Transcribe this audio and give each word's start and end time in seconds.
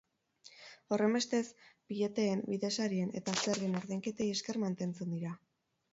Horrenbestez, 0.95 1.41
bileteen, 1.93 2.41
bidesarien 2.53 3.15
eta 3.21 3.37
zergen 3.45 3.81
ordainketei 3.83 4.29
esker 4.39 4.63
mantentzen 4.65 5.15
dira. 5.19 5.37